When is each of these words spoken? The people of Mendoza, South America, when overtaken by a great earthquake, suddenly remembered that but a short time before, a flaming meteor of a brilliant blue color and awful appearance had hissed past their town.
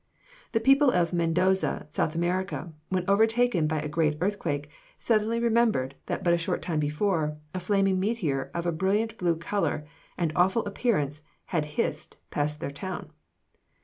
The 0.53 0.59
people 0.59 0.89
of 0.89 1.13
Mendoza, 1.13 1.85
South 1.89 2.15
America, 2.15 2.73
when 2.89 3.05
overtaken 3.07 3.67
by 3.67 3.79
a 3.79 3.87
great 3.87 4.17
earthquake, 4.19 4.71
suddenly 4.97 5.39
remembered 5.39 5.93
that 6.07 6.23
but 6.23 6.33
a 6.33 6.39
short 6.39 6.63
time 6.63 6.79
before, 6.79 7.37
a 7.53 7.59
flaming 7.59 7.99
meteor 7.99 8.49
of 8.55 8.65
a 8.65 8.71
brilliant 8.71 9.15
blue 9.19 9.35
color 9.35 9.85
and 10.17 10.33
awful 10.35 10.65
appearance 10.65 11.21
had 11.45 11.65
hissed 11.77 12.17
past 12.31 12.59
their 12.59 12.71
town. 12.71 13.11